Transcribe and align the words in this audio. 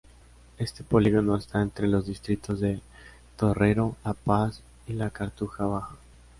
Este 0.57 0.83
polígono 0.83 1.37
está 1.37 1.61
entre 1.61 1.87
los 1.87 2.07
distritos 2.07 2.59
de 2.59 2.81
Torrero-La 3.37 4.15
Paz 4.15 4.63
y 4.87 4.93
La 4.93 5.11
Cartuja 5.11 5.67
Baja. 5.67 5.95